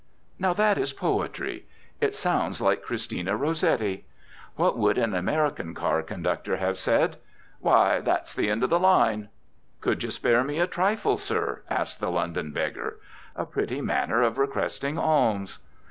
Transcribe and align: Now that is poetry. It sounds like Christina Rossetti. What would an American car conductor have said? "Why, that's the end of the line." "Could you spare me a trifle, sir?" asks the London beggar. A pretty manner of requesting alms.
Now 0.39 0.53
that 0.53 0.79
is 0.79 0.93
poetry. 0.93 1.67
It 1.99 2.15
sounds 2.15 2.59
like 2.59 2.81
Christina 2.81 3.37
Rossetti. 3.37 4.07
What 4.55 4.75
would 4.75 4.97
an 4.97 5.13
American 5.13 5.75
car 5.75 6.01
conductor 6.01 6.57
have 6.57 6.79
said? 6.79 7.17
"Why, 7.59 7.99
that's 7.99 8.33
the 8.33 8.49
end 8.49 8.63
of 8.63 8.71
the 8.71 8.79
line." 8.79 9.29
"Could 9.79 10.01
you 10.01 10.09
spare 10.09 10.43
me 10.43 10.57
a 10.59 10.65
trifle, 10.65 11.17
sir?" 11.17 11.61
asks 11.69 11.97
the 11.97 12.09
London 12.09 12.51
beggar. 12.51 12.97
A 13.35 13.45
pretty 13.45 13.79
manner 13.79 14.23
of 14.23 14.39
requesting 14.39 14.97
alms. 14.97 15.59